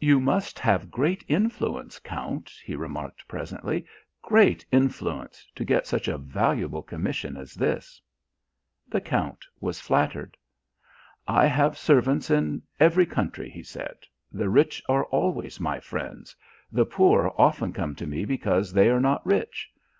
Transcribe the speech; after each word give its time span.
"You 0.00 0.18
must 0.18 0.58
have 0.58 0.90
great 0.90 1.24
influence, 1.28 2.00
Count," 2.00 2.50
he 2.64 2.74
remarked 2.74 3.28
presently 3.28 3.86
"great 4.22 4.66
influence 4.72 5.46
to 5.54 5.64
get 5.64 5.86
such 5.86 6.08
a 6.08 6.18
valuable 6.18 6.82
commission 6.82 7.36
as 7.36 7.54
this!" 7.54 8.02
The 8.88 9.00
Count 9.00 9.44
was 9.60 9.78
flattered. 9.80 10.36
"I 11.28 11.46
have 11.46 11.78
servants 11.78 12.28
in 12.28 12.60
every 12.80 13.06
country," 13.06 13.48
he 13.48 13.62
said; 13.62 13.98
"the 14.32 14.48
rich 14.48 14.82
are 14.88 15.04
always 15.04 15.60
my 15.60 15.78
friends 15.78 16.34
the 16.72 16.84
poor 16.84 17.32
often 17.38 17.72
come 17.72 17.94
to 17.94 18.06
me 18.08 18.24
because 18.24 18.72
they 18.72 18.90
are 18.90 19.00
not 19.00 19.24
rich. 19.24 19.70